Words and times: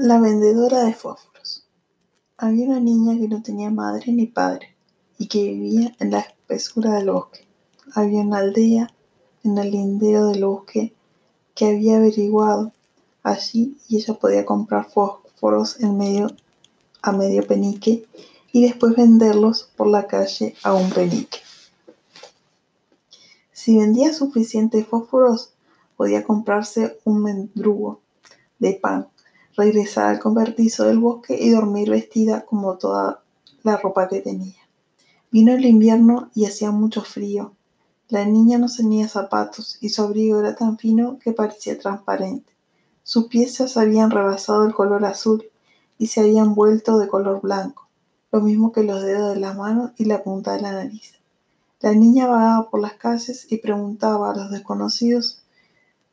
La 0.00 0.20
vendedora 0.20 0.84
de 0.84 0.94
fósforos. 0.94 1.66
Había 2.36 2.66
una 2.66 2.78
niña 2.78 3.18
que 3.18 3.26
no 3.26 3.42
tenía 3.42 3.68
madre 3.68 4.12
ni 4.12 4.26
padre 4.26 4.76
y 5.18 5.26
que 5.26 5.42
vivía 5.42 5.92
en 5.98 6.12
la 6.12 6.20
espesura 6.20 6.94
del 6.94 7.10
bosque. 7.10 7.48
Había 7.96 8.20
una 8.20 8.38
aldea 8.38 8.94
en 9.42 9.58
el 9.58 9.72
lindero 9.72 10.28
del 10.28 10.44
bosque 10.44 10.94
que 11.56 11.66
había 11.66 11.96
averiguado 11.96 12.70
allí 13.24 13.76
y 13.88 13.96
ella 13.96 14.14
podía 14.14 14.46
comprar 14.46 14.88
fósforos 14.88 15.78
a 15.82 17.10
medio 17.10 17.46
penique 17.48 18.06
y 18.52 18.62
después 18.62 18.94
venderlos 18.94 19.68
por 19.76 19.88
la 19.88 20.06
calle 20.06 20.54
a 20.62 20.74
un 20.74 20.90
penique. 20.90 21.38
Si 23.50 23.76
vendía 23.76 24.14
suficientes 24.14 24.86
fósforos, 24.86 25.54
podía 25.96 26.22
comprarse 26.22 27.00
un 27.02 27.24
mendrugo 27.24 28.00
de 28.60 28.74
pan 28.74 29.08
regresar 29.58 30.06
al 30.06 30.20
convertizo 30.20 30.84
del 30.84 31.00
bosque 31.00 31.36
y 31.38 31.50
dormir 31.50 31.90
vestida 31.90 32.46
como 32.46 32.78
toda 32.78 33.22
la 33.64 33.76
ropa 33.76 34.08
que 34.08 34.20
tenía. 34.20 34.54
Vino 35.32 35.52
el 35.52 35.66
invierno 35.66 36.30
y 36.34 36.46
hacía 36.46 36.70
mucho 36.70 37.02
frío. 37.02 37.52
La 38.08 38.24
niña 38.24 38.56
no 38.56 38.68
tenía 38.74 39.08
zapatos 39.08 39.76
y 39.80 39.88
su 39.90 40.02
abrigo 40.02 40.38
era 40.38 40.54
tan 40.54 40.78
fino 40.78 41.18
que 41.18 41.32
parecía 41.32 41.78
transparente. 41.78 42.52
Sus 43.02 43.26
pies 43.26 43.54
se 43.54 43.80
habían 43.80 44.10
rebasado 44.10 44.64
el 44.64 44.72
color 44.72 45.04
azul 45.04 45.44
y 45.98 46.06
se 46.06 46.20
habían 46.20 46.54
vuelto 46.54 46.98
de 46.98 47.08
color 47.08 47.40
blanco, 47.40 47.88
lo 48.30 48.40
mismo 48.40 48.70
que 48.70 48.84
los 48.84 49.02
dedos 49.02 49.34
de 49.34 49.40
la 49.40 49.54
mano 49.54 49.92
y 49.98 50.04
la 50.04 50.22
punta 50.22 50.52
de 50.52 50.62
la 50.62 50.72
nariz. 50.72 51.14
La 51.80 51.92
niña 51.92 52.28
vagaba 52.28 52.70
por 52.70 52.80
las 52.80 52.94
calles 52.94 53.50
y 53.50 53.58
preguntaba 53.58 54.30
a 54.30 54.36
los 54.36 54.50
desconocidos 54.50 55.42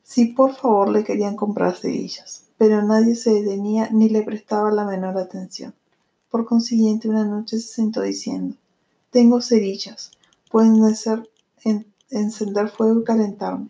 si 0.06 0.28
por 0.28 0.54
favor 0.56 0.88
le 0.90 1.04
querían 1.04 1.36
comprar 1.36 1.76
cerillas 1.76 2.46
pero 2.58 2.82
nadie 2.82 3.16
se 3.16 3.34
detenía 3.34 3.90
ni 3.92 4.10
le 4.10 4.22
prestaba 4.24 4.72
la 4.72 4.86
menor 4.86 5.18
atención. 5.18 5.74
Por 6.30 6.46
consiguiente, 6.46 7.10
una 7.10 7.26
noche 7.26 7.60
se 7.60 7.74
sentó 7.76 8.02
diciendo, 8.02 8.56
tengo 9.10 9.42
cerillas, 9.42 10.12
pueden 10.52 10.84
hacer 10.84 11.30
encender 12.10 12.70
fuego 12.70 13.02
y 13.02 13.04
calentarme, 13.04 13.70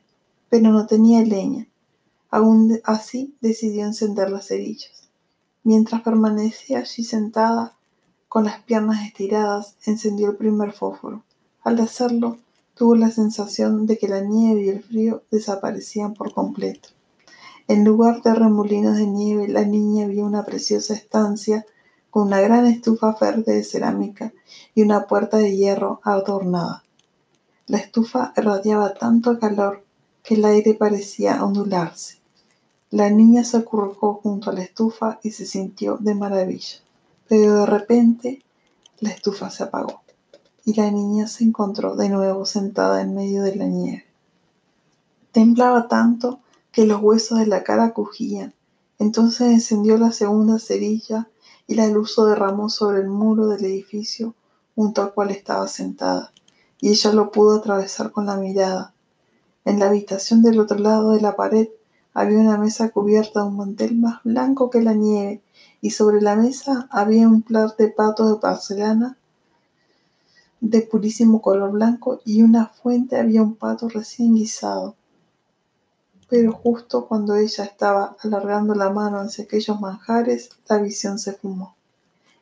pero 0.50 0.72
no 0.72 0.86
tenía 0.86 1.22
leña. 1.24 1.68
Aún 2.30 2.80
así 2.84 3.36
decidió 3.42 3.86
encender 3.86 4.30
las 4.30 4.48
cerillas. 4.48 5.10
Mientras 5.64 6.02
permanecía 6.02 6.80
allí 6.80 7.04
sentada, 7.04 7.76
con 8.28 8.44
las 8.44 8.62
piernas 8.64 9.06
estiradas, 9.06 9.76
encendió 9.86 10.32
el 10.32 10.36
primer 10.36 10.74
fósforo. 10.74 11.24
Al 11.64 11.80
hacerlo, 11.80 12.38
tuvo 12.76 12.96
la 12.96 13.10
sensación 13.10 13.86
de 13.86 13.98
que 13.98 14.08
la 14.08 14.22
nieve 14.22 14.64
y 14.64 14.70
el 14.70 14.84
frío 14.84 15.24
desaparecían 15.32 16.14
por 16.14 16.34
completo. 16.34 16.90
En 17.68 17.84
lugar 17.84 18.22
de 18.22 18.36
remolinos 18.36 18.98
de 18.98 19.08
nieve, 19.08 19.48
la 19.48 19.66
niña 19.66 20.06
vio 20.08 20.26
una 20.26 20.44
preciosa 20.44 20.94
estancia 20.94 21.66
con 22.12 22.28
una 22.28 22.42
gran 22.42 22.68
estufa 22.68 23.18
verde 23.20 23.56
de 23.56 23.64
cerámica 23.64 24.34
y 24.76 24.84
una 24.84 25.08
puerta 25.08 25.38
de 25.38 25.56
hierro 25.56 26.02
adornada. 26.04 26.84
La 27.66 27.78
estufa 27.78 28.34
irradiaba 28.38 28.94
tanto 28.94 29.40
calor 29.40 29.84
que 30.22 30.36
el 30.36 30.46
aire 30.46 30.76
parecía 30.76 31.44
ondularse. 31.44 32.20
La 32.92 33.10
niña 33.10 33.44
se 33.44 33.58
acurrucó 33.58 34.16
junto 34.22 34.50
a 34.50 34.54
la 34.54 34.62
estufa 34.62 35.20
y 35.24 35.32
se 35.32 35.46
sintió 35.46 35.98
de 36.00 36.14
maravilla. 36.14 36.80
Pero 37.28 37.56
de 37.62 37.66
repente 37.66 38.44
la 39.00 39.10
estufa 39.10 39.50
se 39.50 39.64
apagó 39.64 40.05
y 40.66 40.74
la 40.74 40.90
niña 40.90 41.28
se 41.28 41.44
encontró 41.44 41.96
de 41.96 42.10
nuevo 42.10 42.46
sentada 42.46 43.02
en 43.02 43.14
medio 43.14 43.44
de 43.44 43.56
la 43.56 43.66
nieve. 43.66 44.06
Temblaba 45.32 45.88
tanto 45.88 46.40
que 46.72 46.88
los 46.88 47.02
huesos 47.02 47.40
de 47.40 47.46
la 47.46 47.64
cara 47.64 47.94
crujían. 47.94 48.54
Entonces 48.98 49.52
encendió 49.52 49.98
la 49.98 50.12
segunda 50.12 50.58
cerilla 50.58 51.30
y 51.68 51.76
la 51.76 51.88
luz 51.88 52.16
se 52.16 52.24
derramó 52.24 52.70
sobre 52.70 53.00
el 53.00 53.08
muro 53.08 53.48
del 53.48 53.64
edificio 53.64 54.34
junto 54.76 55.02
al 55.02 55.14
cual 55.14 55.32
estaba 55.32 55.68
sentada, 55.68 56.34
y 56.82 56.90
ella 56.90 57.14
lo 57.14 57.32
pudo 57.32 57.58
atravesar 57.58 58.12
con 58.12 58.26
la 58.26 58.36
mirada. 58.36 58.94
En 59.64 59.80
la 59.80 59.88
habitación 59.88 60.42
del 60.42 60.60
otro 60.60 60.78
lado 60.80 61.12
de 61.12 61.22
la 61.22 61.36
pared 61.36 61.70
había 62.14 62.40
una 62.40 62.58
mesa 62.58 62.90
cubierta 62.90 63.42
de 63.42 63.48
un 63.48 63.58
mantel 63.58 63.96
más 63.96 64.22
blanco 64.24 64.70
que 64.70 64.82
la 64.82 64.94
nieve, 64.94 65.42
y 65.80 65.92
sobre 65.92 66.22
la 66.22 66.36
mesa 66.36 66.88
había 66.92 67.28
un 67.28 67.42
plato 67.42 67.76
de 67.78 67.90
pato 67.90 68.28
de 68.28 68.40
porcelana 68.40 69.18
de 70.60 70.82
purísimo 70.82 71.42
color 71.42 71.72
blanco 71.72 72.22
y 72.26 72.42
una 72.42 72.68
fuente 72.68 73.18
había 73.18 73.42
un 73.42 73.56
pato 73.56 73.90
recién 73.90 74.36
guisado. 74.36 74.96
Pero 76.30 76.52
justo 76.52 77.06
cuando 77.06 77.36
ella 77.36 77.64
estaba 77.64 78.16
alargando 78.22 78.74
la 78.74 78.90
mano 78.90 79.20
hacia 79.20 79.44
aquellos 79.44 79.80
manjares, 79.80 80.50
la 80.68 80.78
visión 80.78 81.20
se 81.20 81.34
fumó. 81.34 81.76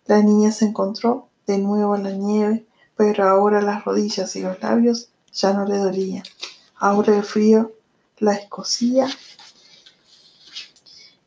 La 0.05 0.21
niña 0.21 0.51
se 0.51 0.65
encontró 0.65 1.27
de 1.47 1.57
nuevo 1.57 1.95
en 1.95 2.03
la 2.03 2.11
nieve, 2.11 2.65
pero 2.95 3.27
ahora 3.27 3.61
las 3.61 3.83
rodillas 3.83 4.35
y 4.35 4.41
los 4.41 4.61
labios 4.61 5.09
ya 5.33 5.53
no 5.53 5.65
le 5.65 5.77
dolían. 5.77 6.23
Ahora 6.75 7.15
el 7.15 7.23
frío 7.23 7.71
la 8.19 8.33
escocía 8.33 9.07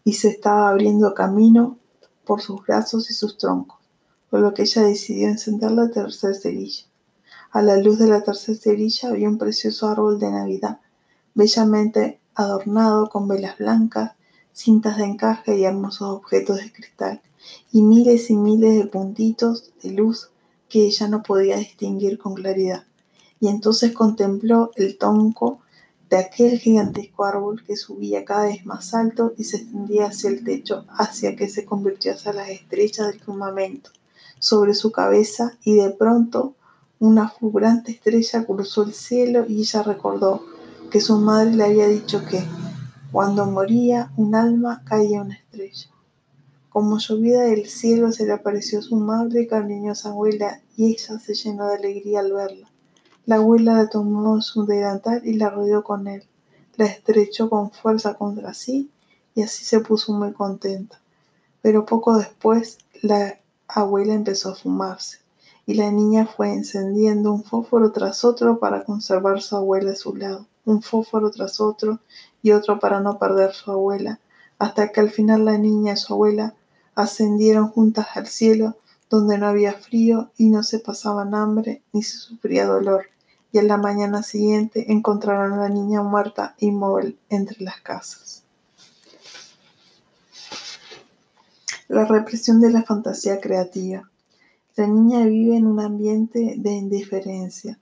y 0.05 0.15
se 0.15 0.29
estaba 0.29 0.69
abriendo 0.69 1.15
camino 1.15 1.77
por 2.25 2.41
sus 2.41 2.65
brazos 2.65 3.11
y 3.11 3.15
sus 3.15 3.37
troncos, 3.39 3.79
por 4.31 4.41
lo 4.41 4.55
que 4.55 4.63
ella 4.63 4.83
decidió 4.83 5.29
encender 5.29 5.71
la 5.71 5.91
tercera 5.91 6.35
cerilla. 6.35 6.85
A 7.53 7.63
la 7.63 7.77
luz 7.77 7.99
de 7.99 8.09
la 8.09 8.23
tercera 8.23 8.59
cerilla 8.59 9.11
había 9.11 9.29
un 9.29 9.39
precioso 9.39 9.89
árbol 9.89 10.19
de 10.19 10.31
Navidad, 10.31 10.81
bellamente 11.35 12.21
adornado 12.35 13.09
con 13.09 13.29
velas 13.29 13.59
blancas, 13.59 14.13
cintas 14.53 14.99
de 14.99 15.05
encaje 15.05 15.59
y 15.59 15.65
hermosos 15.65 16.11
objetos 16.11 16.59
de 16.59 16.73
cristal, 16.73 17.23
y 17.73 17.83
miles 17.83 18.31
y 18.31 18.37
miles 18.37 18.77
de 18.77 18.87
puntitos 18.87 19.73
de 19.83 19.93
luz 19.93 20.31
que 20.69 20.87
ella 20.87 21.09
no 21.09 21.23
podía 21.23 21.57
distinguir 21.57 22.19
con 22.19 22.35
claridad. 22.35 22.85
Y 23.39 23.49
entonces 23.49 23.93
contempló 23.93 24.73
el 24.75 24.99
tonco 24.99 25.61
de 26.11 26.17
aquel 26.19 26.59
gigantesco 26.59 27.25
árbol 27.25 27.65
que 27.65 27.77
subía 27.77 28.25
cada 28.25 28.47
vez 28.47 28.65
más 28.67 28.95
alto 28.95 29.35
y 29.37 29.45
se 29.45 29.59
extendía 29.59 30.07
hacia 30.07 30.31
el 30.31 30.45
techo, 30.45 30.85
hacia 30.89 31.37
que 31.37 31.49
se 31.49 31.65
convirtió 31.65 32.13
hacia 32.13 32.33
las 32.33 32.49
estrellas 32.49 33.09
del 33.09 33.21
firmamento 33.21 33.91
sobre 34.39 34.75
su 34.75 34.93
cabeza 34.93 35.57
y 35.65 35.75
de 35.75 35.91
pronto 35.91 36.55
una 36.99 37.29
fulgurante 37.29 37.93
estrella 37.93 38.45
cruzó 38.47 38.85
el 38.85 38.95
cielo 38.95 39.45
y 39.47 39.61
ella 39.61 39.83
recordó 39.83 40.45
que 40.91 41.01
su 41.01 41.19
madre 41.19 41.53
le 41.53 41.65
había 41.65 41.89
dicho 41.89 42.25
que, 42.25 42.43
cuando 43.13 43.47
moría 43.47 44.13
un 44.17 44.35
alma, 44.35 44.83
caía 44.85 45.23
una 45.23 45.35
estrella. 45.35 45.91
Como 46.71 46.99
llovida 46.99 47.43
del 47.43 47.67
cielo 47.67 48.13
se 48.13 48.27
le 48.27 48.33
apareció 48.33 48.83
su 48.83 48.97
madre 48.97 49.43
y 49.43 49.47
cariñosa 49.47 50.11
abuela, 50.11 50.61
y 50.77 50.93
ella 50.93 51.19
se 51.19 51.35
llenó 51.35 51.69
de 51.69 51.77
alegría 51.77 52.21
al 52.21 52.33
verla. 52.33 52.69
La 53.27 53.37
abuela 53.37 53.75
la 53.75 53.89
tomó 53.89 54.41
su 54.41 54.67
delantal 54.67 55.23
y 55.25 55.35
la 55.35 55.51
rodeó 55.51 55.83
con 55.83 56.07
él. 56.07 56.25
La 56.77 56.87
estrechó 56.87 57.51
con 57.51 57.71
fuerza 57.73 58.15
contra 58.15 58.55
sí 58.55 58.91
y 59.35 59.43
así 59.43 59.65
se 59.65 59.81
puso 59.81 60.13
muy 60.13 60.33
contenta. 60.33 61.01
Pero 61.61 61.87
poco 61.87 62.17
después 62.19 62.79
la 63.03 63.41
abuela 63.69 64.15
empezó 64.15 64.51
a 64.51 64.55
fumarse 64.55 65.19
y 65.67 65.75
la 65.75 65.91
niña 65.91 66.27
fue 66.27 66.53
encendiendo 66.53 67.33
un 67.33 67.43
fósforo 67.43 67.93
tras 67.93 68.25
otro 68.25 68.59
para 68.59 68.85
conservar 68.85 69.43
su 69.43 69.57
abuela 69.57 69.93
a 69.93 69.97
su 69.97 70.15
lado 70.15 70.47
un 70.67 70.83
fósforo 70.83 71.31
tras 71.31 71.61
otro 71.61 72.01
y 72.43 72.51
otro 72.51 72.79
para 72.79 73.01
no 73.01 73.19
perder 73.19 73.55
su 73.55 73.71
abuela, 73.71 74.21
hasta 74.59 74.93
que 74.93 75.01
al 75.01 75.11
final 75.11 75.47
la 75.47 75.57
niña 75.57 75.95
y 75.95 75.97
su 75.97 76.13
abuela 76.13 76.55
ascendieron 76.95 77.69
juntas 77.69 78.09
al 78.15 78.27
cielo, 78.27 78.77
donde 79.09 79.39
no 79.39 79.47
había 79.47 79.73
frío 79.73 80.31
y 80.37 80.51
no 80.51 80.63
se 80.63 80.81
pasaban 80.81 81.35
hambre 81.35 81.83
ni 81.93 82.03
se 82.03 82.19
sufría 82.19 82.67
dolor, 82.67 83.07
y 83.53 83.59
en 83.59 83.69
la 83.69 83.77
mañana 83.77 84.23
siguiente 84.23 84.93
encontraron 84.93 85.53
a 85.53 85.57
la 85.57 85.69
niña 85.69 86.03
muerta 86.03 86.57
inmóvil 86.59 87.19
entre 87.29 87.63
las 87.63 87.81
casas. 87.81 88.46
La 91.97 92.05
represión 92.05 92.61
de 92.61 92.71
la 92.71 92.83
fantasía 92.83 93.41
creativa. 93.41 94.11
La 94.77 94.87
niña 94.87 95.25
vive 95.25 95.57
en 95.57 95.67
un 95.67 95.81
ambiente 95.81 96.57
de 96.59 96.73
indiferencia, 96.73 97.79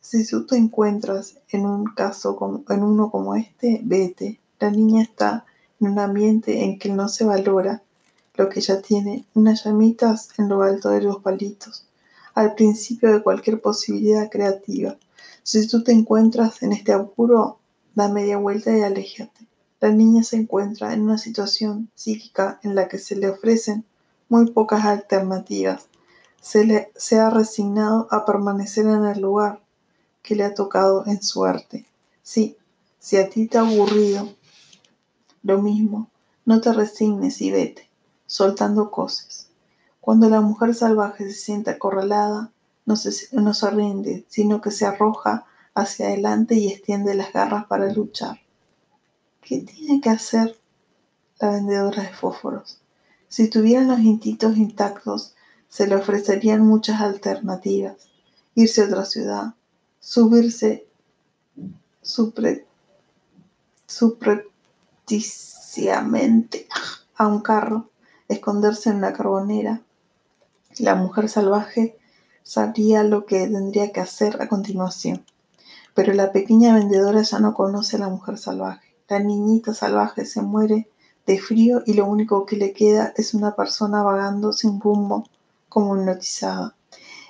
si 0.00 0.24
tú 0.24 0.46
te 0.46 0.56
encuentras 0.56 1.38
en 1.48 1.66
un 1.66 1.86
caso 1.86 2.36
como, 2.36 2.62
en 2.68 2.84
uno 2.84 3.10
como 3.10 3.34
este, 3.34 3.80
vete. 3.82 4.38
La 4.60 4.70
niña 4.70 5.02
está 5.02 5.46
en 5.80 5.88
un 5.88 5.98
ambiente 5.98 6.62
en 6.62 6.78
que 6.78 6.90
no 6.90 7.08
se 7.08 7.24
valora 7.24 7.82
lo 8.36 8.48
que 8.48 8.60
ella 8.60 8.80
tiene, 8.80 9.24
unas 9.34 9.64
llamitas 9.64 10.28
en 10.38 10.48
lo 10.48 10.62
alto 10.62 10.90
de 10.90 11.02
los 11.02 11.20
palitos, 11.20 11.88
al 12.34 12.54
principio 12.54 13.12
de 13.12 13.20
cualquier 13.24 13.60
posibilidad 13.60 14.30
creativa. 14.30 14.96
Si 15.42 15.66
tú 15.66 15.82
te 15.82 15.90
encuentras 15.90 16.62
en 16.62 16.70
este 16.70 16.92
apuro, 16.92 17.58
da 17.96 18.08
media 18.08 18.36
vuelta 18.36 18.78
y 18.78 18.82
aléjate. 18.82 19.45
La 19.80 19.90
niña 19.90 20.22
se 20.22 20.36
encuentra 20.36 20.94
en 20.94 21.02
una 21.02 21.18
situación 21.18 21.90
psíquica 21.94 22.58
en 22.62 22.74
la 22.74 22.88
que 22.88 22.98
se 22.98 23.14
le 23.14 23.28
ofrecen 23.28 23.84
muy 24.28 24.50
pocas 24.50 24.84
alternativas. 24.84 25.88
Se, 26.40 27.18
ha 27.18 27.30
resignado 27.30 28.08
a 28.10 28.24
permanecer 28.24 28.86
en 28.86 29.04
el 29.04 29.20
lugar 29.20 29.60
que 30.22 30.34
le 30.34 30.44
ha 30.44 30.54
tocado 30.54 31.04
en 31.06 31.22
suerte. 31.22 31.84
Sí, 32.22 32.56
si 32.98 33.16
a 33.16 33.28
ti 33.28 33.46
te 33.48 33.58
ha 33.58 33.62
aburrido, 33.62 34.32
lo 35.42 35.60
mismo, 35.60 36.08
no 36.44 36.60
te 36.60 36.72
resignes 36.72 37.40
y 37.42 37.50
vete. 37.50 37.90
soltando 38.26 38.90
cosas. 38.90 39.48
Cuando 40.00 40.28
la 40.28 40.40
mujer 40.40 40.74
salvaje 40.74 41.24
se 41.24 41.34
siente 41.34 41.70
acorralada, 41.70 42.50
no 42.86 42.96
se, 42.96 43.12
no 43.32 43.54
se 43.54 43.70
rinde, 43.70 44.24
sino 44.28 44.60
que 44.60 44.70
se 44.70 44.86
arroja 44.86 45.44
hacia 45.74 46.06
adelante 46.06 46.54
y 46.54 46.68
extiende 46.68 47.14
las 47.14 47.32
garras 47.32 47.66
para 47.66 47.92
luchar. 47.92 48.40
¿Qué 49.46 49.60
tiene 49.60 50.00
que 50.00 50.10
hacer 50.10 50.58
la 51.38 51.50
vendedora 51.50 52.02
de 52.02 52.08
fósforos? 52.08 52.80
Si 53.28 53.48
tuvieran 53.48 53.86
los 53.86 54.00
instintos 54.00 54.56
intactos, 54.56 55.36
se 55.68 55.86
le 55.86 55.94
ofrecerían 55.94 56.66
muchas 56.66 57.00
alternativas. 57.00 58.08
Irse 58.56 58.82
a 58.82 58.86
otra 58.86 59.04
ciudad, 59.04 59.54
subirse 60.00 60.88
supre, 62.02 62.66
a 67.16 67.26
un 67.28 67.40
carro, 67.40 67.88
esconderse 68.26 68.90
en 68.90 68.96
una 68.96 69.12
carbonera. 69.12 69.80
La 70.80 70.96
mujer 70.96 71.28
salvaje 71.28 71.96
sabría 72.42 73.04
lo 73.04 73.26
que 73.26 73.46
tendría 73.46 73.92
que 73.92 74.00
hacer 74.00 74.42
a 74.42 74.48
continuación. 74.48 75.24
Pero 75.94 76.14
la 76.14 76.32
pequeña 76.32 76.74
vendedora 76.74 77.22
ya 77.22 77.38
no 77.38 77.54
conoce 77.54 77.94
a 77.94 78.00
la 78.00 78.08
mujer 78.08 78.38
salvaje. 78.38 78.95
La 79.08 79.20
niñita 79.20 79.72
salvaje 79.72 80.24
se 80.24 80.42
muere 80.42 80.88
de 81.26 81.38
frío 81.38 81.82
y 81.86 81.94
lo 81.94 82.06
único 82.06 82.44
que 82.44 82.56
le 82.56 82.72
queda 82.72 83.12
es 83.16 83.34
una 83.34 83.54
persona 83.54 84.02
vagando 84.02 84.52
sin 84.52 84.80
rumbo 84.80 85.24
como 85.68 85.96
hipnotizada. 85.96 86.74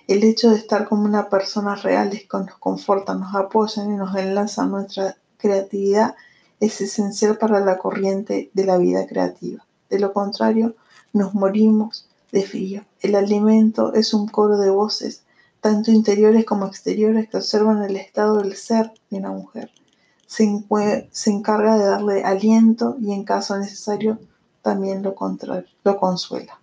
El 0.06 0.24
hecho 0.24 0.50
de 0.50 0.56
estar 0.56 0.88
como 0.88 1.04
una 1.04 1.28
persona 1.28 1.74
real 1.74 2.12
es 2.12 2.22
que 2.22 2.38
nos 2.38 2.58
confortan, 2.58 3.20
nos 3.20 3.34
apoyan 3.34 3.92
y 3.92 3.96
nos 3.96 4.16
enlazan 4.16 4.70
nuestra 4.70 5.16
creatividad 5.36 6.14
es 6.60 6.80
esencial 6.80 7.36
para 7.36 7.60
la 7.60 7.76
corriente 7.76 8.50
de 8.54 8.64
la 8.64 8.78
vida 8.78 9.06
creativa. 9.06 9.66
De 9.90 9.98
lo 9.98 10.12
contrario, 10.12 10.74
nos 11.12 11.34
morimos 11.34 12.08
de 12.32 12.42
frío. 12.42 12.84
El 13.00 13.14
alimento 13.14 13.92
es 13.94 14.14
un 14.14 14.28
coro 14.28 14.56
de 14.58 14.70
voces, 14.70 15.24
tanto 15.60 15.90
interiores 15.90 16.44
como 16.44 16.66
exteriores, 16.66 17.28
que 17.28 17.36
observan 17.36 17.82
el 17.82 17.96
estado 17.96 18.38
del 18.38 18.56
ser 18.56 18.92
de 19.10 19.18
una 19.18 19.30
mujer. 19.30 19.70
Se, 20.26 20.44
encarga 21.30 21.76
de 21.76 21.84
darle 21.84 22.24
aliento 22.24 22.96
y 23.00 23.12
en 23.12 23.24
caso 23.24 23.56
necesario 23.56 24.18
también 24.62 25.02
lo, 25.02 25.14
lo 25.84 25.96
consuela. 25.96 26.60